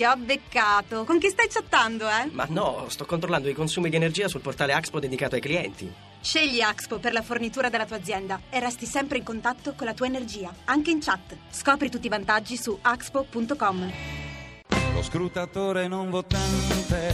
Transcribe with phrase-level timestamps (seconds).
[0.00, 1.04] Ti ho beccato.
[1.04, 2.30] Con chi stai chattando, eh?
[2.32, 5.92] Ma no, sto controllando i consumi di energia sul portale Axpo dedicato ai clienti.
[6.22, 9.92] Scegli Axpo per la fornitura della tua azienda e resti sempre in contatto con la
[9.92, 11.36] tua energia, anche in chat.
[11.50, 13.92] Scopri tutti i vantaggi su axpo.com.
[14.94, 17.12] Lo scrutatore non votante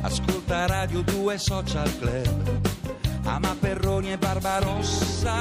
[0.00, 2.60] ascolta Radio 2 Social Club.
[3.24, 5.36] Ama Perroni e Barbarossa,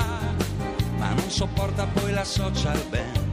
[0.98, 3.28] ma non sopporta poi la social band.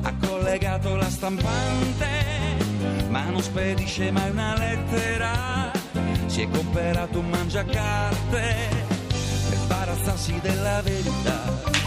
[0.00, 2.37] Ha collegato la stampante,
[3.08, 5.70] ma non spedisce mai una lettera.
[6.26, 8.68] Si è comperato un mangiacarte
[9.48, 11.77] per sbarazzarsi della verità.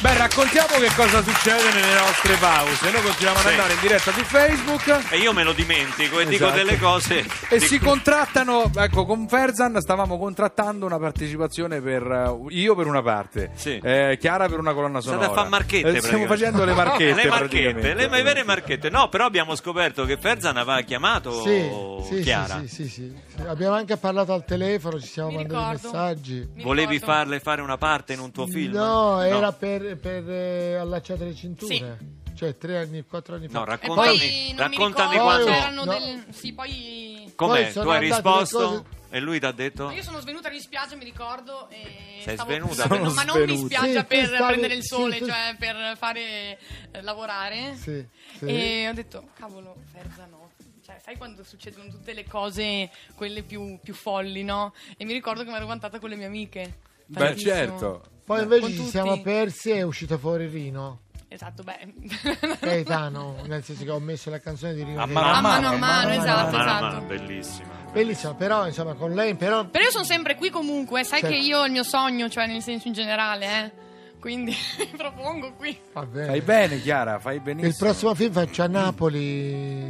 [0.00, 2.88] Beh, raccontiamo che cosa succede nelle nostre pause.
[2.92, 3.50] Noi continuiamo ad Sì.
[3.50, 5.06] andare in diretta su Facebook.
[5.10, 6.56] E io me lo dimentico e dico Esatto.
[6.56, 7.26] delle cose.
[7.50, 12.86] E di si contrattano, ecco, con Ferzan stavamo contrattando una partecipazione per eh, io per
[12.86, 13.80] una parte, Sì.
[13.82, 15.32] eh, Chiara per una colonna State sonora.
[15.32, 18.90] a fare marchette Eh, stiamo facendo le marchette, le marchette, le vere marchette.
[18.90, 21.68] No, però abbiamo scoperto che Ferzan aveva chiamato Sì,
[22.08, 22.60] sì, Chiara.
[22.60, 23.16] sì, sì, sì, sì.
[23.34, 25.98] Sì, Abbiamo anche parlato al telefono, ci siamo Mi mandati ricordo.
[25.98, 26.48] messaggi.
[26.54, 27.14] Mi Volevi ricordo.
[27.14, 28.74] farle fare una parte in un tuo film?
[28.74, 31.74] No, era per, per eh, allacciate le cinture.
[31.74, 32.16] Sì.
[32.38, 33.58] Cioè, tre anni, quattro anni fa.
[33.58, 35.44] No, E raccontami, poi non raccontami ricordo, quando.
[35.46, 35.92] Poi- c'erano No.
[35.92, 36.24] del...
[36.30, 37.32] Sì, poi...
[37.34, 37.62] Com'è?
[37.62, 38.58] Poi sono Tu hai andate le risposto?
[38.58, 39.90] cose- E lui ti ha detto?
[39.90, 42.86] Io sono svenuta in spiaggia, mi ricordo, e Sei stavo- svenuta?
[42.86, 43.74] No, Sono ma non in svenuta.
[43.76, 46.58] spiaggia Sì, per tu stavi- prendere il sì, sole, tu- cioè per fare
[46.92, 47.74] eh, lavorare.
[47.74, 48.06] Sì,
[48.38, 48.44] sì.
[48.44, 50.50] E ho detto, cavolo, Ferza no.
[50.84, 54.72] Cioè, sai quando succedono tutte le cose, quelle più, più folli, no?
[54.96, 56.78] E mi ricordo che mi ero vantata con le mie amiche.
[57.08, 57.52] Beh, Tantissimo.
[57.54, 58.02] certo.
[58.24, 58.88] Poi invece con ci tutti.
[58.90, 61.00] siamo persi e è uscito fuori Rino.
[61.30, 62.56] Esatto, beh.
[62.60, 65.02] Gaetano, nel senso che ho messo la canzone di Rino.
[65.02, 66.94] A mano a mano a mano, mano, esatto, Ma no, esatto.
[66.96, 67.68] ma bellissima.
[67.92, 69.66] Bellissimo, però insomma con lei, però...
[69.66, 71.34] Però io sono sempre qui comunque, sai Certo.
[71.34, 73.72] che io ho il mio sogno, cioè nel senso in generale, eh.
[74.20, 75.78] Quindi mi propongo qui.
[75.92, 76.26] Va bene.
[76.26, 77.70] Fai bene, Chiara, fai benissimo.
[77.70, 79.82] Il prossimo film faccio a Napoli.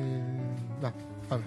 [0.80, 0.92] No,
[1.28, 1.42] vabbè.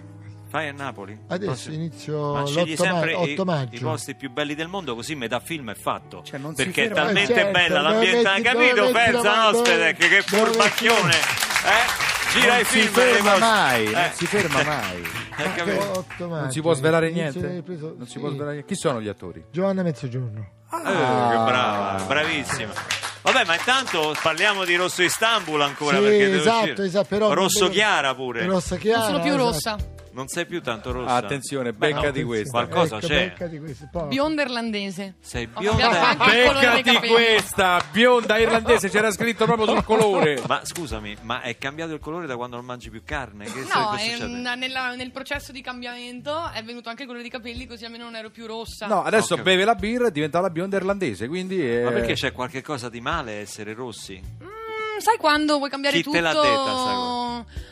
[0.52, 1.17] Fai a Napoli?
[1.30, 1.75] Adesso Prossimo.
[1.75, 3.75] inizio Ma scegli l'8 sempre ma- i, 8 maggio.
[3.75, 6.23] i posti più belli del mondo, così metà film è fatto.
[6.23, 7.03] Cioè, non si Perché è ferma.
[7.05, 8.42] talmente Eh, certo, bella l'ambiente.
[8.42, 9.93] Capito, mano- ospite?
[9.98, 11.14] Che, che furbacchione!
[11.14, 12.33] Eh?
[12.33, 13.39] Gira non i si film e le ferma cose.
[13.39, 14.11] mai, non Eh.
[14.14, 15.03] si ferma mai.
[15.37, 15.89] Hai capito?
[15.99, 16.42] 8 maggio.
[16.42, 17.47] Non si può svelare niente?
[17.47, 18.20] riprese- Non si sì.
[18.20, 18.73] può svelare niente.
[18.73, 19.45] Chi sono gli attori?
[19.52, 20.39] Giovanna Mezzogiorno.
[20.73, 22.73] Eh, che brava, bravissima.
[23.21, 26.86] Vabbè, ma intanto parliamo di Rosso Istanbul ancora Sì, perché deve esatto, uscire.
[26.86, 28.45] esatto, però- Rosso Chiara pure.
[28.45, 28.99] Rossa chiara.
[28.99, 29.99] Non sono più esatto.
[30.14, 31.14] Non sei più tanto rossa.
[31.14, 32.49] Attenzione, beccati no, questa.
[32.66, 33.27] Qualcosa Ecco, c'è.
[33.30, 35.16] beccati questi, poi- Bionda irlandese.
[35.22, 36.16] Sei bionda.
[36.26, 36.44] dei
[36.83, 40.42] Beccati questa, bionda irlandese, c'era scritto proprio sul colore.
[40.48, 43.45] Ma scusami, ma è cambiato il colore da quando non mangi più carne?
[43.45, 47.66] Che No, è nella- nel processo di cambiamento è venuto anche il colore dei capelli,
[47.66, 48.88] così almeno non ero più rossa.
[48.88, 49.42] No, adesso Ok.
[49.44, 51.66] beve la birra e diventa la bionda irlandese, quindi...
[51.66, 51.83] È...
[51.83, 54.20] Ma perché c'è qualche cosa di male essere rossi?
[54.21, 56.16] Mm, sai quando vuoi cambiare Chi tutto?
[56.17, 57.20] te l'ha detta, sta cosa?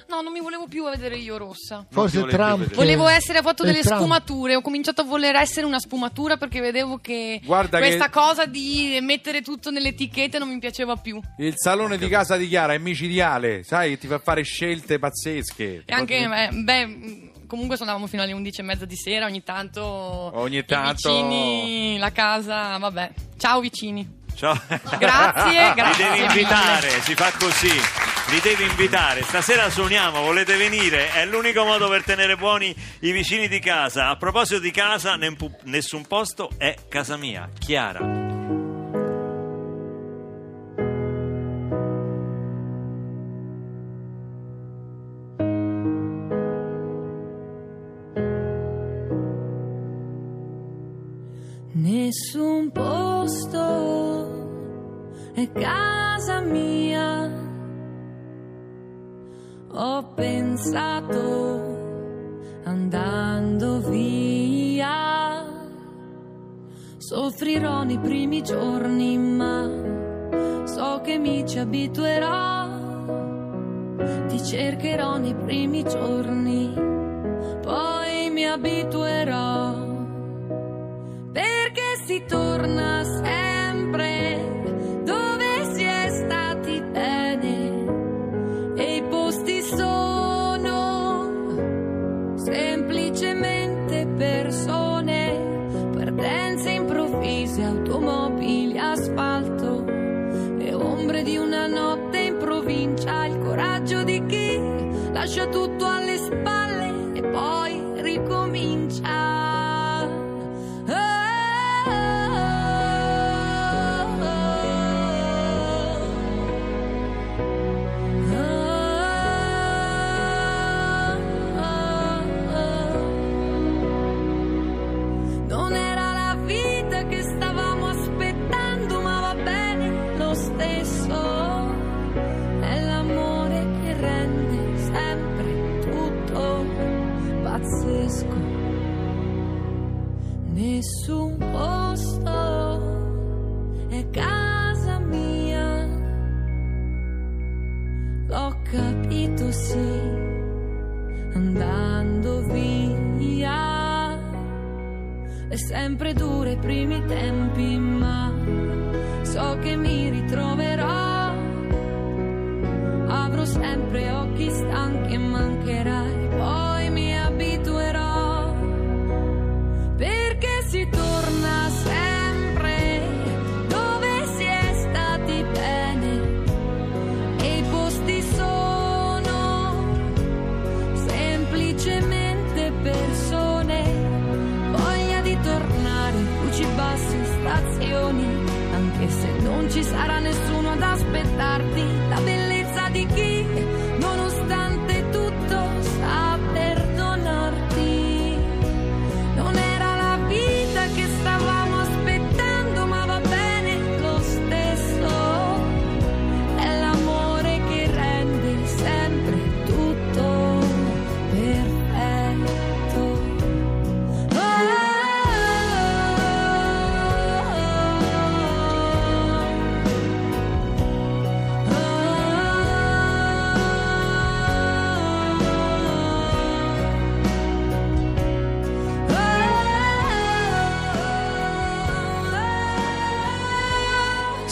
[0.09, 1.85] No, non mi volevo più vedere io rossa.
[1.91, 2.59] Forse volevi più Trump.
[2.61, 2.75] vedere.
[2.75, 3.99] Volevo essere, ho fatto delle Trump.
[4.01, 8.45] sfumature, ho cominciato a voler essere una sfumatura perché vedevo che Guarda questa che- cosa
[8.47, 11.19] di mettere tutto nelle etichette non mi piaceva più.
[11.37, 15.83] Il salone di casa di Chiara è micidiale, sai, ti fa fare scelte pazzesche.
[15.85, 19.83] E anche, eh, beh, comunque suonavamo fino alle 11 e mezza di sera, ogni tanto...
[19.83, 23.11] Ogni i tanto- vicini, la casa, vabbè.
[23.37, 24.17] Ciao vicini.
[24.35, 24.59] Ciao.
[24.97, 28.08] Grazie, grazie Li devi invitare, si fa così.
[28.31, 29.23] Li devi invitare.
[29.23, 31.11] Stasera suoniamo, volete venire?
[31.11, 34.09] È l'unico modo per tenere buoni i vicini di casa.
[34.09, 35.17] A proposito di casa,
[35.63, 37.49] nessun posto è casa mia.
[37.57, 38.27] Chiara.
[51.71, 54.37] Nessun posto
[55.33, 57.28] è casa mia.
[59.71, 61.77] Ho pensato
[62.63, 65.45] andando via.
[66.97, 69.69] Soffrirò nei primi giorni, ma
[70.65, 72.67] so che mi ci abituerò.
[74.27, 76.73] Ti cercherò nei primi giorni,
[77.61, 79.87] poi mi abituerò
[81.31, 82.48] perché si torna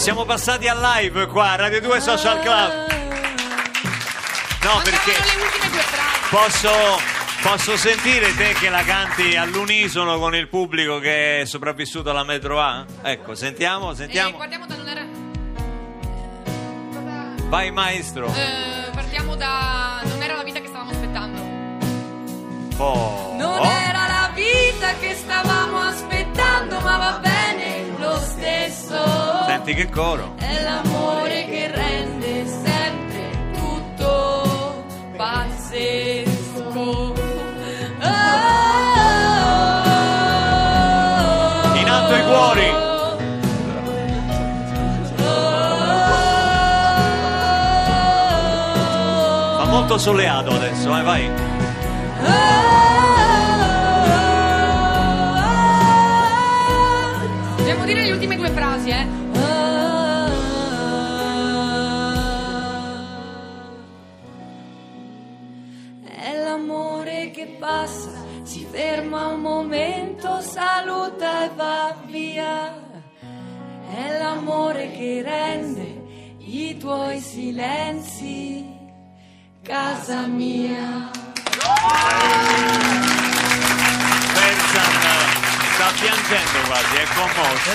[0.07, 2.71] Siamo passati al live qua, Radio 2 Social Club.
[4.63, 5.12] No, perché
[6.30, 6.71] posso,
[7.42, 12.62] posso sentire te che la canti all'unisono con il pubblico che è sopravvissuto alla metro
[12.62, 12.86] A?
[13.01, 14.38] Ecco, sentiamo, Eh, sentiamo.
[14.38, 15.01] guardiamo da non era.
[15.01, 15.07] eh,
[17.50, 18.27] Vai maestro.
[18.33, 20.00] Eh, partiamo da.
[20.06, 21.42] Non era la vita che stavamo aspettando.
[22.81, 23.36] Oh.
[23.38, 27.66] Non era la vita che stavamo aspettando, ma va bene
[28.37, 29.45] stesso.
[29.47, 30.35] Senti che coro.
[30.37, 34.85] È l'amore che rende sempre tutto
[35.15, 36.35] pazzesco.
[41.73, 42.85] In alto i cuori.
[49.57, 51.31] Fa molto soleato adesso, eh, vai.
[52.19, 52.96] Dobbiamo
[57.87, 59.07] dire le ultime due frasi, eh.
[66.03, 68.11] È l'amore che passa,
[68.43, 72.75] si ferma un momento, saluta e va via.
[73.89, 76.03] È l'amore che rende
[76.39, 78.65] i tuoi silenzi
[79.61, 81.09] casa mia.
[84.33, 85.36] Ferzan
[85.87, 87.71] sta piangendo quasi, è commosso.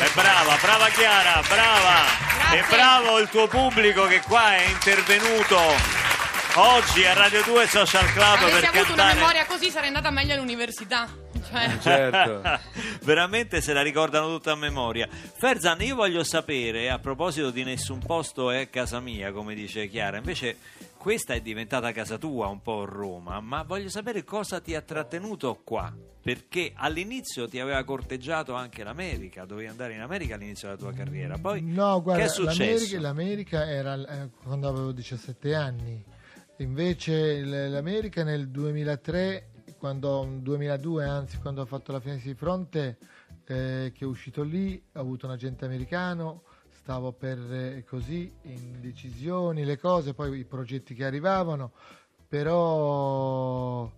[0.00, 2.04] È brava, brava Chiara, brava.
[2.36, 2.58] Grazie.
[2.58, 5.58] E bravo il tuo pubblico che qua è intervenuto
[6.54, 9.14] oggi a Radio 2 Social Club Avessi per avuto una cantare.
[9.14, 11.08] memoria così sarei andata meglio all'università.
[11.48, 12.60] Cioè, Certo.
[13.04, 15.08] Veramente se la ricordano tutta a memoria.
[15.38, 20.16] Ferzan, io voglio sapere, a proposito di nessun posto è casa mia, come dice Chiara,
[20.16, 20.56] invece
[21.06, 25.60] questa è diventata casa tua un po' Roma, ma voglio sapere cosa ti ha trattenuto
[25.62, 30.92] qua, perché all'inizio ti aveva corteggiato anche l'America, dovevi andare in America all'inizio della tua
[30.92, 32.98] carriera, poi No, guarda, che è successo?
[32.98, 36.04] l'America, l'America era eh, quando avevo 17 anni,
[36.56, 42.98] invece l'America nel 2003, quando, 2002 anzi, quando ho fatto la Finestra di Fronte,
[43.46, 46.42] eh, che è uscito lì, ho avuto un agente americano,
[46.86, 51.72] stavo per eh, così, indecisioni, le cose, poi i progetti che arrivavano,
[52.28, 53.90] però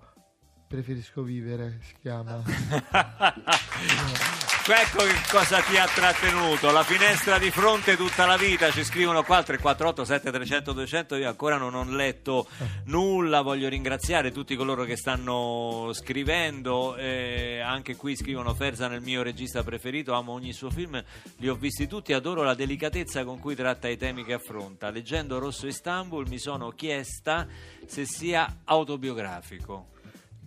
[0.66, 2.42] preferisco vivere, si chiama.
[4.70, 9.22] Ecco che cosa ti ha trattenuto, la finestra di fronte tutta la vita, ci scrivono
[9.22, 12.46] qua al 348 7300 200, io ancora non ho letto
[12.84, 19.22] nulla, voglio ringraziare tutti coloro che stanno scrivendo, eh, anche qui scrivono Ferza nel mio
[19.22, 21.02] regista preferito, amo ogni suo film,
[21.38, 25.38] li ho visti tutti, adoro la delicatezza con cui tratta i temi che affronta, leggendo
[25.38, 27.46] Rosso Istanbul mi sono chiesta
[27.86, 29.96] se sia autobiografico.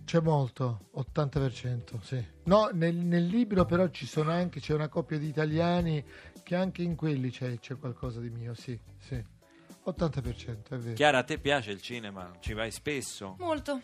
[0.04, 2.22] C'è molto, 80%, sì.
[2.44, 6.04] No, nel, nel libro però ci sono anche, c'è una coppia di italiani
[6.42, 9.22] che anche in quelli c'è, c'è qualcosa di mio, sì, sì.
[9.84, 10.94] 80%, è vero.
[10.94, 12.30] Chiara, a te piace il cinema?
[12.40, 13.36] Ci vai spesso?
[13.38, 13.80] molto,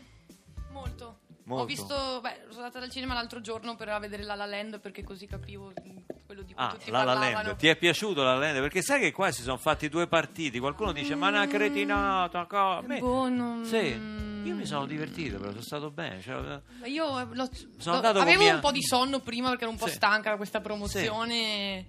[0.72, 1.18] molto.
[1.44, 1.62] Molto.
[1.62, 5.02] Ho visto, beh, sono andata al cinema l'altro giorno per vedere La La Land perché
[5.02, 5.96] così capivo mm,
[6.26, 7.42] quello di cui Ah, tutti La La parlavano.
[7.46, 8.60] Land, ti è piaciuto La La Land?
[8.60, 12.84] Perché sai che qua si sono fatti due partiti, qualcuno dice ma una cretinata, co-".
[12.98, 13.94] Boh, non- Sì,
[14.48, 16.20] Io mi sono divertito, però sono stato bene.
[16.22, 19.64] cioè, Ma Io eh, l'ho- Sono con avevo mia- un po' di sonno prima perché
[19.64, 19.94] ero un po' Sì.
[19.94, 21.86] stanca da questa promozione.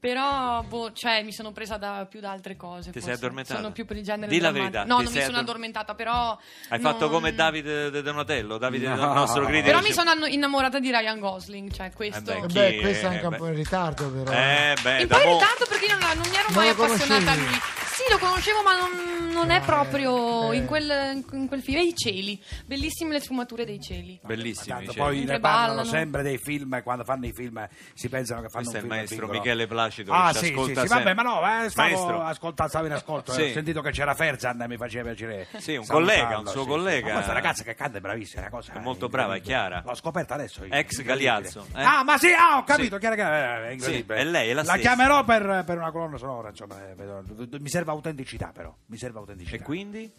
[0.00, 2.84] Però, boh, cioè, mi sono presa da, più da altre cose.
[2.90, 3.06] Ti forse.
[3.08, 3.60] sei addormentata?
[3.60, 6.38] Sono più per il genere Di la verità, No, non mi sono addor- addormentata, però.
[6.70, 8.94] Hai fatto non- come Davide De Donatello, Davide No.
[8.94, 9.66] il nostro critico.
[9.66, 12.30] Però mi sono innamorata di Ryan Gosling, cioè questo.
[12.32, 12.80] Eh beh, Eh beh, è?
[12.80, 14.32] questo è anche Eh, un po' in ritardo, però.
[14.32, 16.82] Eh, beh, un po' in ritardo perché io non, non mi ero Non mai lo
[16.84, 17.58] appassionata a lui.
[18.00, 20.66] Sì, lo conoscevo, ma non, non è proprio eh, in, eh.
[20.66, 21.78] quel, in quel film.
[21.78, 24.18] E i cieli, bellissime le sfumature dei cieli.
[24.22, 24.74] Bellissimi.
[24.74, 25.02] Tanto cioè.
[25.02, 25.88] poi Mentre ne parlano ballano.
[25.88, 28.90] sempre dei film, quando fanno i film si pensano che fanno Questo è un il
[28.90, 29.38] film maestro piccolo.
[29.38, 30.12] Michele Placido.
[30.12, 32.22] Ah che ci sì, sì, ascolta sì, vabbè, ma no, eh, stavo, Maestro.
[32.22, 33.42] ascolta, stavo in ascolto, Sì.
[33.42, 35.46] ho sentito che c'era Ferzan e mi faceva piacere.
[35.58, 36.98] Sì, un salutarlo, collega, un suo sì, collega.
[37.06, 37.12] sì.
[37.12, 39.68] Ma questa ragazza che canta è bravissima, è una cosa È molto brava, è incredibile.
[39.68, 39.82] Chiara.
[39.84, 40.64] L'ho scoperta adesso.
[40.64, 41.30] io, Ex incredibile.
[41.30, 41.82] Galeazzo, eh?
[41.82, 42.96] Ah, ma sì, ah, ho capito.
[42.98, 44.20] Chiara è incredibile.
[44.20, 44.78] Sì, è lei, è la stessa.
[44.78, 47.24] chiamerò per, per una colonna sonora, insomma, eh, vedo-
[47.60, 49.56] mi serve autenticità però, mi serve autenticità.
[49.56, 50.10] E quindi?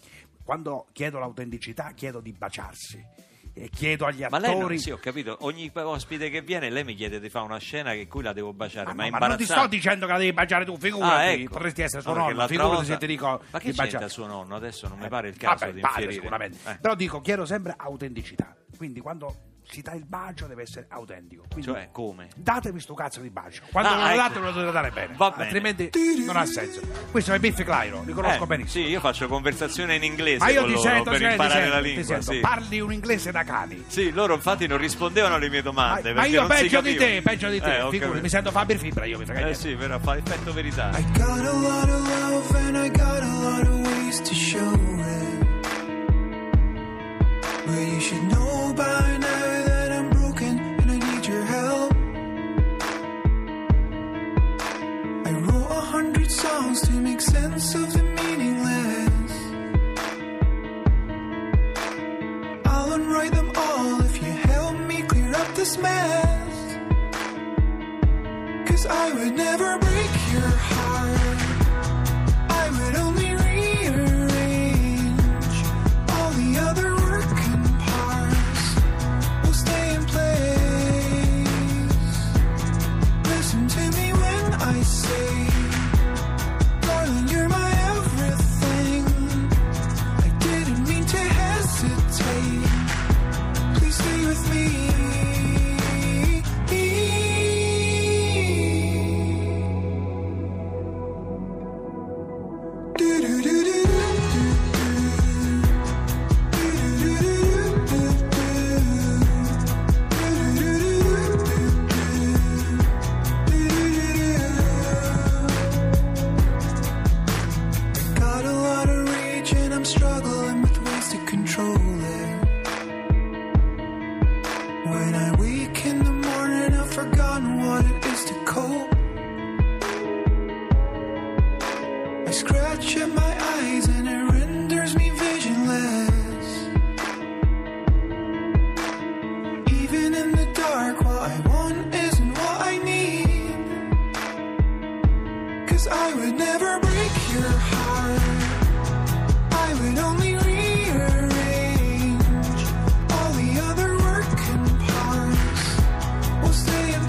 [0.44, 3.30] Quando chiedo l'autenticità, chiedo di baciarsi.
[3.54, 5.38] E chiedo agli Ma lei attori sì, ho capito.
[5.42, 8.54] Ogni ospite che viene, lei mi chiede di fare una scena che cui la devo
[8.54, 8.90] baciare.
[8.90, 11.26] Ah, ma no, ma non ti sto dicendo che la devi baciare tu, figurati, Ah,
[11.32, 11.54] ecco.
[11.56, 13.84] potresti essere suo No, perché nonno, figurati volta- se ti dico Ma di che c'entra
[13.84, 14.10] baciare.
[14.10, 14.56] suo nonno?
[14.56, 16.14] Adesso non mi pare il caso Vabbè, di padre, infierire.
[16.22, 16.58] sicuramente.
[16.72, 16.78] Eh.
[16.80, 18.56] Però dico, chiedo sempre autenticità.
[18.78, 19.36] Quindi quando
[19.72, 21.46] si dà il bacio deve essere autentico.
[21.50, 22.28] Quindi Cioè, come?
[22.36, 23.62] datemi sto cazzo di bacio.
[23.72, 24.18] Quando Ah, me lo ecco.
[24.18, 25.14] date me lo dovete dare bene.
[25.16, 25.44] Va bene.
[25.44, 25.90] Altrimenti
[26.26, 26.82] non ha senso.
[27.10, 28.84] Questo è Biffy Clyro, li conosco Eh, benissimo.
[28.86, 31.64] Sì, io faccio conversazione in inglese Ma io con ti loro sento, per sento, imparare
[31.64, 32.16] ti la sento, ti lingua.
[32.16, 32.32] sento.
[32.34, 32.40] Sì.
[32.42, 33.84] Parli un inglese da cani.
[33.88, 36.14] Sì, loro infatti non rispondevano alle mie Ma, domande.
[36.14, 37.76] ma perché io non si peggio di te, peggio di te.
[37.78, 40.52] Eh, ho Figurati, mi sento Fabio Fibra, io mi frega Eh sì, vero, fa effetto
[40.52, 40.90] verità.
[40.98, 44.74] I got a lot of love and I got a lot of ways to show
[44.74, 45.30] it.
[47.66, 49.11] But you should know by
[65.62, 66.78] this mess.
[68.68, 70.21] Cause I would never break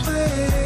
[0.03, 0.62] play.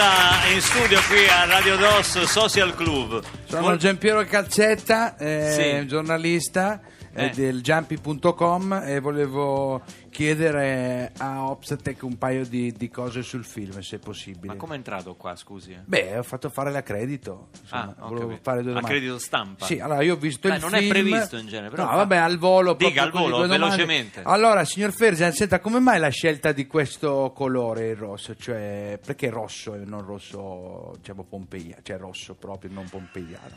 [0.00, 3.22] Repuerta in studio qui a Radio Dos Social Club.
[3.46, 5.86] Sono Giampiero Calzetta, eh, Sì.
[5.86, 6.80] giornalista
[7.14, 7.30] eh, Eh.
[7.34, 9.82] del Jumpy.com e volevo
[10.20, 14.48] chiedere a Obstatec un paio di, di cose sul film, se è possibile.
[14.52, 15.74] Ma come è entrato qua, scusi?
[15.82, 17.48] Beh, ho fatto fare l'accredito.
[17.62, 18.86] Insomma, Ah, volevo fare due domande.
[18.88, 19.64] Accredito stampa?
[19.64, 20.90] Sì, allora io ho visto Dai, il non è film.
[20.90, 22.74] previsto in genere, però No, fa- vabbè, al volo.
[22.74, 24.20] Dica, al volo, velocemente.
[24.24, 28.36] Allora, signor Ferzen, senta, come mai la scelta di questo colore, il rosso?
[28.36, 31.80] Cioè, perché rosso e non rosso, diciamo, pompeiano?
[31.82, 33.56] Cioè, rosso proprio, non pompeiano.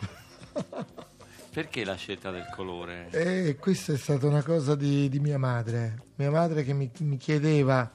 [1.53, 3.09] Perché la scelta del colore?
[3.11, 6.01] E questa è stata una cosa di, di mia madre.
[6.15, 7.91] Mia madre che mi, mi chiedeva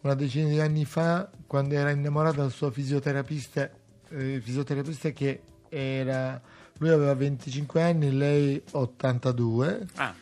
[0.00, 3.70] una decina di anni fa, quando era innamorata del suo fisioterapista,
[4.08, 6.40] eh, fisioterapista che era...
[6.78, 9.86] Lui aveva 25 anni, lei 82.
[9.96, 10.14] Ah,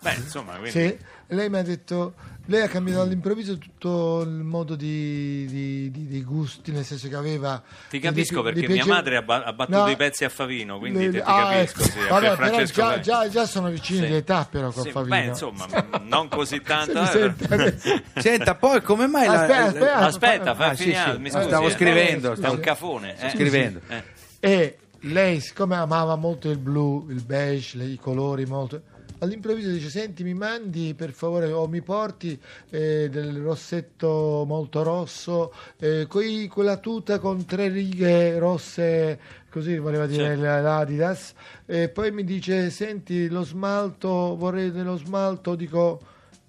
[0.00, 0.70] beh, insomma, quindi...
[0.70, 0.98] Sì,
[1.28, 2.14] lei mi ha detto,
[2.46, 7.16] lei ha cambiato all'improvviso tutto il modo di, di- di- dei gusti, nel senso che
[7.16, 7.62] aveva...
[7.90, 10.24] Ti capisco di- di perché mia piacere- madre ha, ba- ha battuto No, i pezzi
[10.24, 11.80] a Favino, quindi le- te- ti ah, capisco.
[11.82, 11.90] ecco.
[11.90, 14.06] Sì, Vabbè, per però Francesco già, già- già sono vicini Sì.
[14.06, 15.16] di età però con Sì, Favino.
[15.16, 15.66] beh, insomma,
[16.04, 17.02] non così tanto.
[17.02, 19.40] Eh, Senta, poi come mai la...
[19.42, 19.96] Aspetta, aspetta.
[19.98, 21.18] Aspetta, fai Ah, sì, finire, sì.
[21.18, 21.70] mi scusi, stavo eh.
[21.72, 23.16] scrivendo, È un cafone.
[23.20, 23.30] eh.
[23.30, 23.80] scrivendo.
[23.88, 24.02] Eh.
[24.40, 28.80] E lei, siccome amava molto il blu, il beige, le- i colori molto,
[29.18, 32.38] all'improvviso dice: Senti, mi mandi per favore, o mi porti
[32.70, 39.18] eh, del rossetto molto rosso, eh, coi- quella tuta con tre righe rosse,
[39.50, 40.42] così voleva dire Certo.
[40.42, 41.32] la- l'Adidas.
[41.66, 46.00] E poi mi dice: Senti, lo smalto, vorrei dello smalto, dico.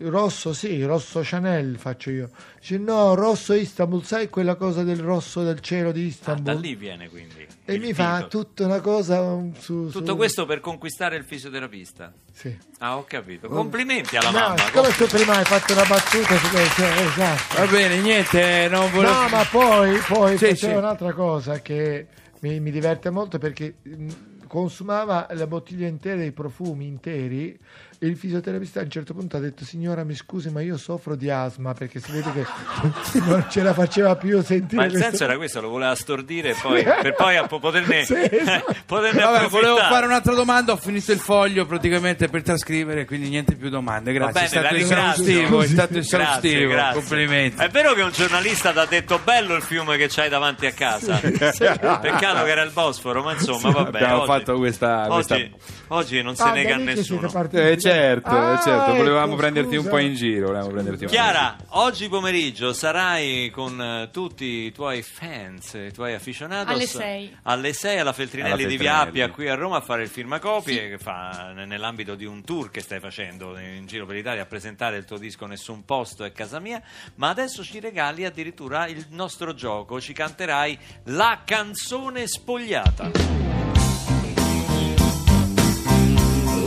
[0.02, 2.30] Rosso, sì, rosso Chanel faccio io.
[2.58, 6.44] Dice no, rosso Istanbul, sai quella cosa del rosso del cielo di Ah, Istanbul?
[6.46, 7.46] da lì viene quindi.
[7.66, 8.28] E mi fa titolo.
[8.46, 12.14] tutta una cosa um, su, Tutto su- questo per conquistare il fisioterapista.
[12.32, 12.58] Sì.
[12.78, 13.50] Ah, ho capito.
[13.50, 14.58] Complimenti alla No, mamma.
[14.58, 17.56] siccome tu prima hai fatto una battuta, eh, cioè, esatto.
[17.58, 19.12] Va bene, niente, non volevo...
[19.14, 20.78] No, ma poi, poi Sì, faceva sì.
[20.78, 22.08] un'altra cosa che
[22.40, 24.08] mi, mi diverte molto perché mh,
[24.48, 27.60] consumava la bottiglia intera dei profumi interi
[28.02, 31.16] e il fisioterapista a un certo punto ha detto signora mi scusi ma io soffro
[31.18, 32.46] di asma perché si vede che
[33.20, 36.56] non ce la faceva più sentire Ma il questo- senso era questo, lo voleva stordire
[36.62, 38.74] poi, per poi a- poterne, Sì, esatto.
[38.86, 43.56] poterne Vabbè, volevo fare un'altra domanda, ho finito il foglio praticamente per trascrivere, quindi niente
[43.56, 44.14] più domande.
[44.14, 46.74] Grazie, bene, è stato esaustivo, è stato esaustivo.
[46.94, 47.62] Complimenti.
[47.62, 50.72] È vero che un giornalista ti ha detto bello il fiume che c'hai davanti a
[50.72, 51.18] casa.
[51.18, 53.98] Peccato che era il Bosforo, ma insomma, vabbè.
[53.98, 55.54] Abbiamo oggi, fatto questa- questa- Oggi,
[55.90, 57.28] oggi non se Ah, nega a nessuno.
[57.28, 59.90] Eh, certo, Ah, eh, certo, volevamo ecco, prenderti un scusa.
[59.96, 60.48] po' in giro.
[60.48, 66.14] Volevamo prenderti un Chiara, oggi pomeriggio sarai con eh, tutti i tuoi fans, i tuoi
[66.14, 67.38] afficionados Alle sei.
[67.44, 69.12] alle 6 alla Feltrinelli, Alla di Feltrinelli.
[69.12, 72.82] Viappia qui a Roma a fare il firmacopie che fa nell'ambito di un tour che
[72.82, 76.60] stai facendo in giro per l'Italia a presentare il tuo disco Nessun Posto è casa
[76.60, 76.82] mia,
[77.16, 83.69] ma adesso ci regali addirittura il nostro gioco, ci canterai la canzone spogliata.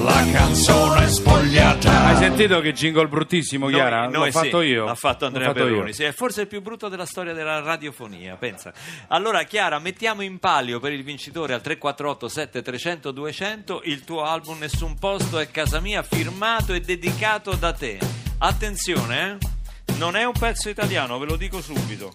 [0.02, 2.06] La canzone spogliata.
[2.06, 4.08] Hai sentito che jingle bruttissimo, Chiara?
[4.08, 4.84] noi L'ho fatto sì, io.
[4.84, 5.74] L'ha fatto Andrea L'ho fatto io.
[5.74, 5.92] Perroni.
[5.92, 8.72] Sì, è forse il più brutto della storia della radiofonia, pensa.
[9.08, 14.58] Allora, Chiara, mettiamo in palio per il vincitore al 348 7300 200 il tuo album
[14.58, 17.98] Nessun Posto è casa mia, firmato e dedicato da te.
[18.38, 19.38] Attenzione,
[19.86, 19.94] eh?
[19.98, 22.12] Non è un pezzo italiano, ve lo dico subito.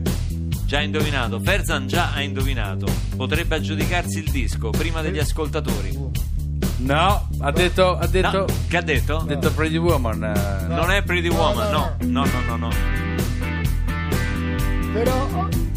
[0.73, 2.87] Già indovinato, Ferzan già ha indovinato.
[3.15, 5.95] Potrebbe aggiudicarsi il disco prima degli ascoltatori.
[6.79, 9.19] No, ha detto, ha detto, No, che ha detto?
[9.19, 10.25] ha detto Pretty Woman.
[10.25, 10.67] eh.
[10.69, 12.69] Non è Pretty Woman, no, no, no, no, no.
[14.95, 15.29] però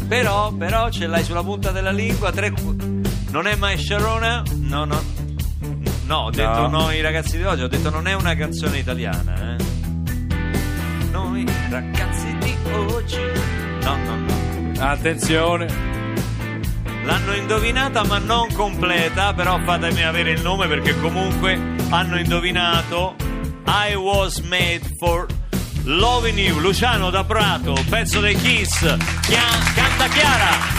[0.08, 2.32] Però, però ce l'hai sulla punta della lingua.
[2.32, 2.54] Tre...
[3.28, 4.44] Non è mai Sharona?
[4.54, 5.02] No, no.
[6.06, 6.90] No, ho detto no.
[6.90, 9.64] i ragazzi di oggi, ho detto non è una canzone italiana, eh.
[11.10, 13.18] Noi ragazzi di oggi.
[13.82, 14.25] No, no, no.
[14.78, 15.66] Attenzione.
[17.04, 21.58] L'hanno indovinata ma non completa, però fatemi avere il nome perché comunque
[21.90, 23.14] hanno indovinato
[23.66, 25.26] I was made for
[25.84, 26.58] loving you.
[26.58, 28.80] Luciano da Prato, pezzo dei Kiss,
[29.22, 30.74] Chia- canta Chiara.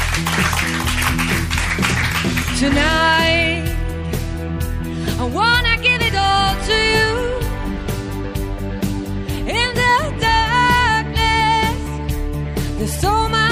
[2.60, 3.70] Tonight,
[5.20, 7.36] I wanna give it all to you.
[9.46, 11.78] In the darkness,
[12.78, 13.47] there's so much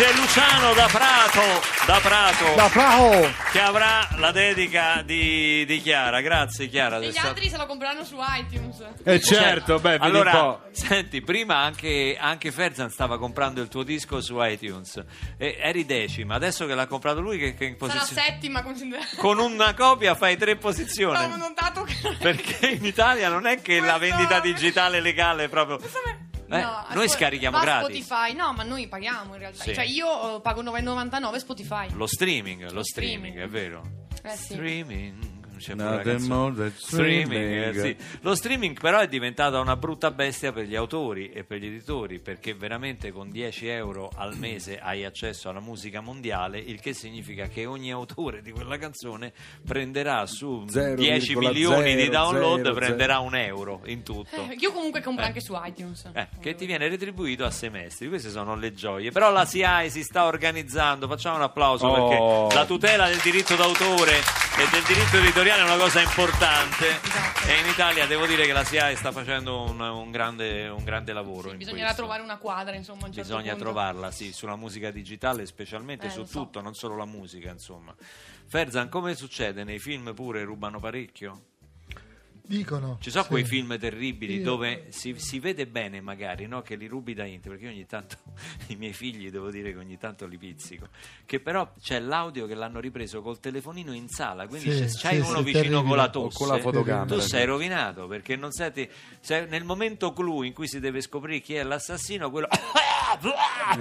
[0.00, 1.40] spogliata di oggi è Luciano da Prato,
[1.86, 3.32] da Prato, Da Prato!
[3.52, 6.20] che avrà la dedica di, di Chiara.
[6.20, 6.96] Grazie Chiara.
[6.96, 8.84] E sei gli stata- altri se lo comprano su iTunes.
[9.04, 10.60] Eh certo, beh, vedi allora, un po'.
[10.72, 15.02] senti, prima anche, anche Ferzan stava comprando il tuo disco su iTunes.
[15.36, 18.22] E eri decima, adesso che l'ha comprato lui, che, che in Sarà posizione?
[18.22, 19.16] settima considerata.
[19.16, 21.16] Con una copia fai tre posizioni.
[21.16, 25.48] Avevo notato che Perché in Italia non è che la Questo- vendita digitale legale è
[25.48, 25.78] proprio.
[26.50, 28.04] Eh, No, noi scarichiamo gratis.
[28.04, 29.62] Spotify, no, ma noi paghiamo in realtà.
[29.62, 29.74] Sì.
[29.74, 31.86] Cioè, io eh, pago 9,99 Spotify.
[31.94, 33.38] Lo streaming, lo streaming, streaming.
[33.38, 33.82] è vero.
[34.22, 34.52] Eh sì.
[34.54, 35.29] Streaming.
[35.60, 36.72] C'è Nothing canzone.
[36.76, 37.96] Streaming, eh, streaming.
[37.98, 38.18] sì.
[38.22, 42.18] Lo streaming però è diventata una brutta bestia per gli autori e per gli editori
[42.20, 47.46] perché veramente con 10 euro al mese hai accesso alla musica mondiale, il che significa
[47.48, 49.32] che ogni autore di quella canzone
[49.66, 54.46] prenderà su 10 milioni di download, prenderà un euro in tutto.
[54.50, 55.28] Eh, io comunque compro Eh.
[55.28, 56.10] anche su iTunes.
[56.14, 59.10] Eh, che ti viene retribuito a semestri, queste sono le gioie.
[59.10, 62.46] Però la SIAE si sta organizzando, facciamo un applauso Oh.
[62.46, 67.46] perché la tutela del diritto d'autore e del diritto editoriale è una cosa importante Esatto.
[67.48, 71.12] e in Italia devo dire che la SIAE sta facendo un, un grande, un grande
[71.12, 71.50] lavoro.
[71.50, 72.02] in Bisognerà questo.
[72.02, 73.06] trovare una quadra, insomma.
[73.06, 73.64] un certo Bisogna punto.
[73.64, 76.38] trovarla, sì, sulla musica digitale, specialmente Eh, su lo so.
[76.40, 77.94] tutto, non solo la musica, insomma.
[78.46, 79.64] Ferzan, come succede?
[79.64, 81.42] Nei film pure rubano parecchio?
[82.46, 82.98] Dicono.
[83.00, 83.28] Ci sono sì.
[83.30, 86.62] quei film terribili Io- dove si, si vede bene magari no?
[86.62, 88.16] che li rubi da internet, perché io ogni tanto
[88.68, 90.88] i miei figli devo dire che ogni tanto li pizzico,
[91.26, 95.22] che però c'è l'audio che l'hanno ripreso col telefonino in sala, quindi Sì, sì, c'hai
[95.22, 95.82] sì, uno vicino terribile.
[95.88, 97.06] con la O tosse, con la fotocamera.
[97.06, 98.88] tu sei rovinato perché non senti,
[99.48, 102.48] nel momento clou in cui si deve scoprire chi è l'assassino, quello...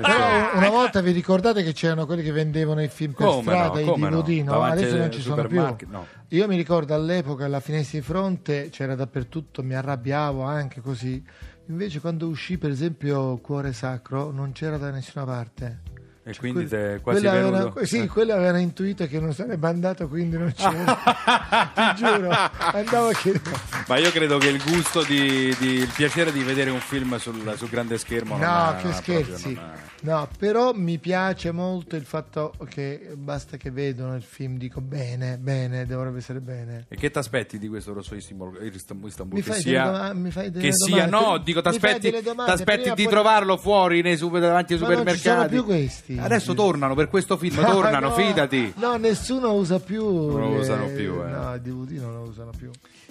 [0.02, 3.80] Però una volta vi ricordate che c'erano quelli che vendevano i film per Come strada,
[3.80, 4.00] no, i?
[4.00, 4.62] DVD, no?
[4.62, 5.62] Adesso non ci sono più.
[5.88, 6.08] no.
[6.30, 11.24] Io mi ricordo all'epoca alla finestra di fronte c'era dappertutto, mi arrabbiavo anche così.
[11.68, 15.82] Invece quando uscì per esempio Cuore Sacro non c'era da nessuna parte.
[16.30, 17.56] E quindi Que- è quasi quella venuto...
[17.56, 18.08] avevano- sì, Eh.
[18.08, 20.96] quello avevano intuito che non sarebbe andato, quindi non c'era.
[21.74, 23.56] Ti giuro, andavo a chiedere.
[23.88, 27.54] Ma io credo che il gusto di, di- il piacere di vedere un film sul,
[27.58, 29.54] sul grande schermo No, ha- che scherzi.
[29.54, 34.80] proprio- No, però mi piace molto il fatto che basta che vedono il film, dico
[34.80, 36.86] bene, bene, dovrebbe essere bene.
[36.88, 38.58] E che ti aspetti di questo Rosso Istanbul?
[38.64, 41.28] Istanbul Mi che fai sia, doma- mi fai delle che sia domande?
[41.32, 45.18] no, dico ti aspetti, di poi- trovarlo fuori nei super, davanti ai Ma non ci
[45.18, 45.54] sono supermercati.
[45.56, 46.18] più questi.
[46.24, 48.74] Adesso tornano per questo film, tornano, No, fidati.
[48.78, 50.04] No, nessuno usa più.
[50.04, 51.30] Non lo eh, usano più, eh.
[51.30, 52.70] No, i DVD non lo usano più.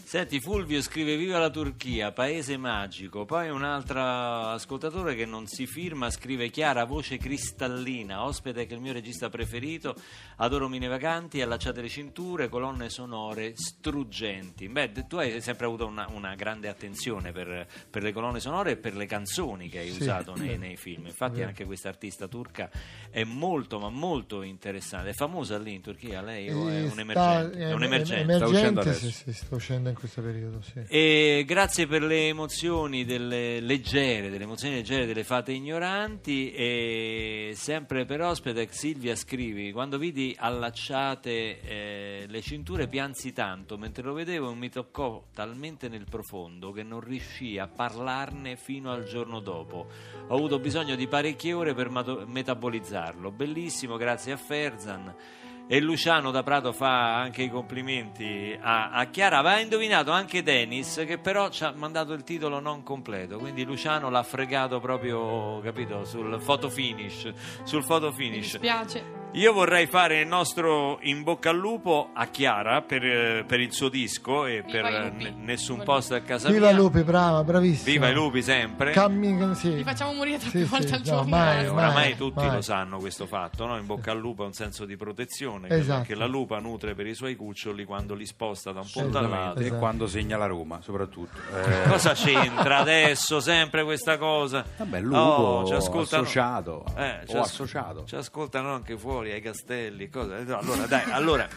[0.08, 3.26] Senti, Fulvio scrive Viva la Turchia, paese magico.
[3.26, 8.76] Poi un altro ascoltatore che non si firma scrive Chiara, voce cristallina, ospite che è
[8.76, 9.94] il mio regista preferito.
[10.36, 14.66] Adoro Mine Vacanti, allacciate le cinture, colonne sonore struggenti.
[14.70, 18.76] Beh, tu hai sempre avuto una, una grande attenzione per, per le colonne sonore e
[18.76, 20.00] per le canzoni che hai Sì.
[20.00, 21.04] usato nei, nei film.
[21.04, 22.70] Infatti, anche questa artista turca
[23.10, 25.10] è molto, ma molto interessante.
[25.10, 26.20] È famosa lì in Turchia?
[26.22, 27.58] Lei o è Eh, un sta- emergente?
[27.58, 28.34] è- un emergente.
[28.34, 29.06] Sta uscendo adesso.
[29.06, 30.80] sì, sì, sta uscendo in questo periodo, sì.
[30.88, 38.04] E grazie per le emozioni delle leggere, delle emozioni leggere delle fate ignoranti e sempre
[38.04, 44.52] per ospite Silvia scrivi quando vidi allacciate eh, le cinture piansi tanto mentre lo vedevo
[44.54, 49.86] mi toccò talmente nel profondo che non riuscii a parlarne fino al giorno dopo
[50.28, 52.24] ho avuto bisogno di parecchie ore per mato-
[52.78, 55.14] metabolizzarlo bellissimo grazie a Ferzan
[55.70, 59.36] e Luciano da Prato fa anche i complimenti a, a Chiara.
[59.36, 63.36] Aveva indovinato anche Dennis, che però ci ha mandato il titolo non completo.
[63.36, 67.30] Quindi Luciano l'ha fregato proprio, capito, sul photo finish.
[67.64, 68.52] Sul photo Mi finish.
[68.52, 69.17] dispiace.
[69.32, 73.88] Io vorrei fare il nostro in bocca al lupo a Chiara per, per il suo
[73.88, 76.76] disco e Viva per i ne- nessun Viva i posto a casa Viva mia.
[76.76, 77.90] Lupi, brava, bravissima.
[77.92, 78.92] Viva i lupi sempre.
[78.94, 79.76] Coming, sì.
[79.76, 81.28] Li facciamo morire troppe Sì, volte sì, al no, giorno.
[81.28, 81.68] mai, eh.
[81.68, 82.54] Oramai mai, tutti mai.
[82.54, 83.76] lo sanno questo fatto, no?
[83.76, 86.04] in bocca al lupo è un senso di protezione che- Esatto.
[86.04, 89.36] che la lupa nutre per i suoi cuccioli quando li sposta da un punto Assolutamente.
[89.36, 89.62] all'altro.
[89.62, 89.78] E Esatto.
[89.80, 91.38] quando segna la Roma, soprattutto.
[91.54, 94.64] Eh, Cosa c'entra adesso sempre questa cosa?
[94.78, 98.04] Vabbè, lupo Oh, ci ascoltano- associato, Eh, ci o as- associato.
[98.04, 100.08] Ci ascoltano anche fuori ai castelli.
[100.08, 101.48] cosa- Allora, dai, allora.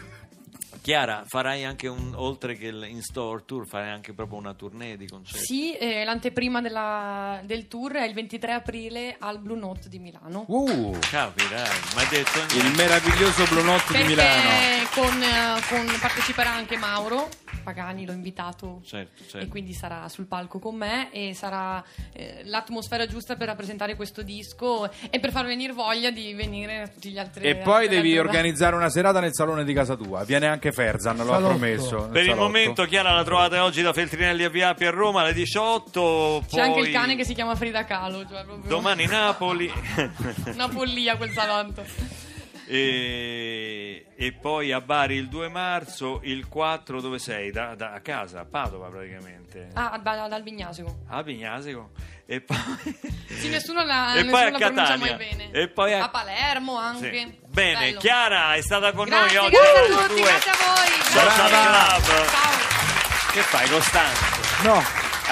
[0.80, 4.96] Chiara, farai anche un oltre che il in store tour, farai anche proprio una tournée
[4.96, 5.44] di concerti.
[5.44, 10.44] Sì, eh, l'anteprima della- del tour è il 23 aprile al Blue Note di Milano.
[10.48, 12.82] Uh, Capirai, ma hai detto il niente.
[12.82, 14.88] meraviglioso Blue Notte di Perché Milano.
[14.92, 17.28] con, eh, con- parteciperà anche Mauro
[17.62, 19.38] Pagani l'ho invitato Certo, certo.
[19.38, 24.22] e quindi sarà sul palco con me e sarà eh, l'atmosfera giusta per rappresentare questo
[24.22, 28.16] disco e per far venire voglia di venire a tutti gli altri E poi devi
[28.16, 30.24] altre- organizzare una serata nel salone di casa tua.
[30.24, 31.48] Viene anche Ferzan, lo ha Salotto.
[31.48, 32.08] promesso.
[32.08, 32.42] Per il salotto.
[32.44, 36.44] momento Chiara la trovate oggi da Feltrinelli a Viapi a Roma alle 18.
[36.48, 39.70] C'è anche il cane che si chiama Frida Kahlo, cioè proprio Domani Napoli.
[40.52, 41.84] una follia quel salotto.
[42.66, 47.50] E, e poi a Bari il 2 marzo, il 4 dove sei?
[47.50, 49.68] Da, da- a casa, a Padova praticamente.
[49.74, 51.00] Ah, da- dal Vignasico.
[51.08, 51.90] A Vignasico.
[52.26, 52.56] E poi,
[53.28, 55.16] Sì, nessuno la, e nessuno poi a la pronuncia Catania.
[55.16, 55.50] mai bene.
[55.50, 56.84] E poi a, A Palermo Sì.
[57.06, 57.38] anche.
[57.48, 57.98] Bene, Bello.
[57.98, 59.56] Chiara è stata con Grazie, noi oggi.
[59.56, 61.12] grazie a tutti, 2 grazie a voi.
[61.12, 61.96] Brava.
[61.98, 62.28] Club.
[62.28, 63.30] Ciao.
[63.32, 64.24] Che fai, Costanzo?
[64.62, 64.82] No,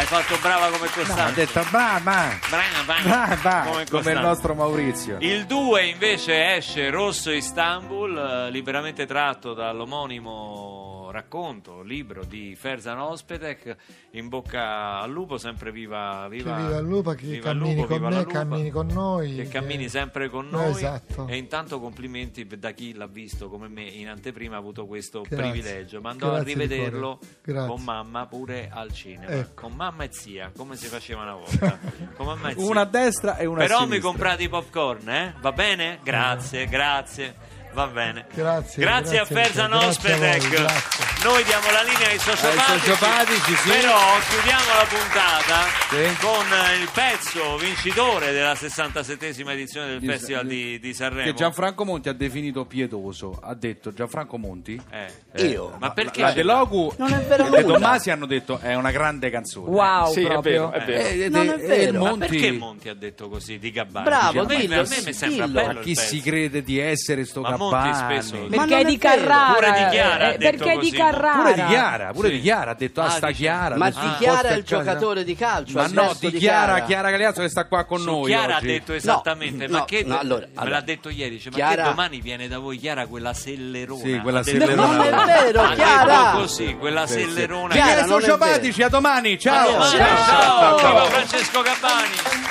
[0.01, 5.19] Hai fatto brava come no, ha detto brava, Brava, brava, come come, il nostro Maurizio.
[5.21, 13.77] Il 2 invece esce Rosso Istanbul, eh, liberamente tratto dall'omonimo racconto, libro di Ferzan Ospetek.
[14.13, 17.75] In bocca al lupo, sempre viva, Che viva, viva il lupo, che viva il cammini
[17.75, 18.33] lupo, con viva me, lupa.
[18.33, 19.35] cammini con noi.
[19.35, 20.71] Che cammini sempre con No, noi.
[20.71, 21.27] esatto.
[21.27, 25.37] E intanto complimenti da chi l'ha visto come me in anteprima ha avuto questo Grazie.
[25.51, 26.01] privilegio.
[26.01, 29.31] Ma andò a Grazie di rivederlo con mamma pure al cinema.
[29.33, 29.63] Ecco.
[29.63, 31.79] Con mamma e zia, come si faceva una volta.
[32.17, 32.53] mamma.
[32.57, 33.97] Una a destra e una a Però sinistra.
[33.97, 35.35] mi comprate i popcorn, eh?
[35.41, 35.99] Va bene?
[36.03, 37.35] Grazie, grazie.
[37.73, 38.27] Va bene.
[38.35, 40.41] Grazie, Grazie, a grazie, Ferzan a Ospedec.
[40.41, 41.05] voi, grazie.
[41.23, 43.55] Noi diamo la linea ai sociopatici.
[43.57, 43.69] Sì.
[43.69, 43.97] Però
[44.29, 46.17] chiudiamo la puntata Sì.
[46.21, 51.25] con eh, il pezzo vincitore della 67esima edizione del Di- Festival di, di Sanremo.
[51.31, 53.39] Che Gianfranco Monti ha definito pietoso.
[53.41, 54.81] Ha detto Gianfranco Monti.
[54.91, 55.77] Eh, Io?
[55.79, 56.23] Ma perché?
[56.23, 57.65] La De Logu Non è vero e De.
[57.65, 59.71] Tommasi hanno detto è una grande canzone.
[59.71, 60.73] Wow, Sì, proprio.
[60.73, 61.25] è vero, è vero.
[61.25, 61.91] Eh, Non è vero.
[61.93, 64.05] il Ma Ma perché Monti Monti ha detto così di Gabbani?
[64.07, 65.61] Bravo, Dice, a me- dillo, a me mi sembra dillo.
[65.61, 66.07] bello Ma il chi pezzo.
[66.07, 68.23] si crede di essere sto Ma Monti Gabbani?
[68.23, 69.17] spesso- Ma Perché non di è vero.
[69.21, 69.53] Carrara.
[69.55, 71.33] Pure di Chiara eh, perché di Carrara.
[71.43, 72.35] Pure di Chiara, pure Sì.
[72.35, 73.77] di Chiara ha detto ah, Ah, sta dice- Chiara.
[73.77, 75.79] Ma di Chiara è il sta- giocatore di calcio.
[75.79, 77.11] Ma no, di Chiara, Chiara.
[77.11, 78.67] Galeazzo che sta qua con Su noi Chiara oggi.
[78.67, 80.75] ha detto esattamente, No, ma che no, allora, me allora.
[80.77, 84.01] l'ha detto ieri, dice, ma Chiara- che domani viene da voi Chiara quella sellerona.
[84.03, 84.87] Sì, quella sellerona.
[84.87, 86.31] Non è vero, Chiara.
[86.33, 87.75] così, quella sellerona.
[87.75, 89.83] Chiara, sociopatici, a domani, ciao.
[89.83, 90.79] Ciao.
[90.79, 92.50] ciao, Francesco Gabbani.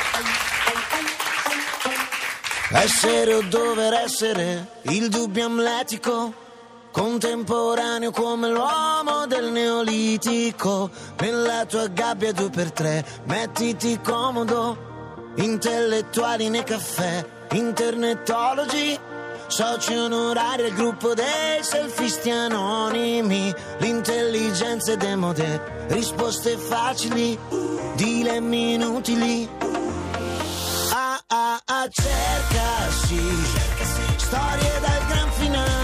[2.71, 6.31] Essere o dover essere, il dubbio amletico,
[6.91, 10.91] contemporaneo come l'uomo del neolitico.
[11.19, 18.99] Nella tua gabbia due per tre, mettiti comodo, intellettuali nei caffè, internetologi.
[19.47, 27.35] Soci onorari al gruppo dei selfisti anonimi, l'intelligenza è demode, risposte facili,
[27.95, 29.68] dilemmi inutili.
[31.31, 33.21] Ah ah ah cerca sì.
[34.17, 35.78] Storie dal gran finale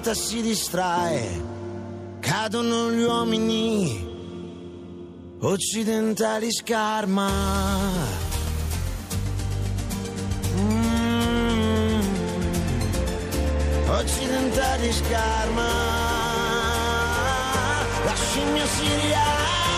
[0.00, 1.28] vita si distrae
[2.20, 4.08] Cadono gli uomini
[5.42, 7.30] Occidentali scarma.
[10.54, 12.00] Mm.
[13.88, 15.68] Occidentali scarma.
[18.22, 19.69] Si rialza